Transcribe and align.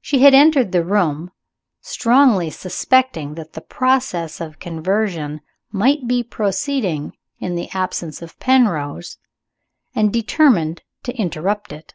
She 0.00 0.22
had 0.22 0.34
entered 0.34 0.72
the 0.72 0.84
room, 0.84 1.30
strongly 1.82 2.50
suspecting 2.50 3.36
that 3.36 3.52
the 3.52 3.60
process 3.60 4.40
of 4.40 4.58
conversion 4.58 5.40
might 5.70 6.08
be 6.08 6.24
proceeding 6.24 7.16
in 7.38 7.54
the 7.54 7.68
absence 7.70 8.22
of 8.22 8.40
Penrose, 8.40 9.18
and 9.94 10.12
determined 10.12 10.82
to 11.04 11.14
interrupt 11.16 11.72
it. 11.72 11.94